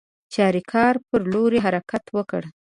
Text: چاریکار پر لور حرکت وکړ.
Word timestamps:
چاریکار 0.33 0.93
پر 1.07 1.21
لور 1.31 1.53
حرکت 1.65 2.03
وکړ. 2.15 2.41